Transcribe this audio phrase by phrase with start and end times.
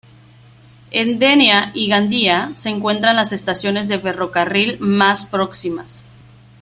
[0.89, 6.05] En Denia y Gandía se encuentran las estaciones de ferrocarril más próximas.